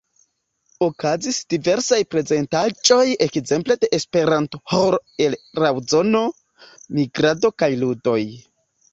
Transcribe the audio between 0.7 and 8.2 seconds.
Okazis diversaj prezentaĵoj ekzemple de esperanto-ĥoro el Laŭzano, migrado kaj ludoj.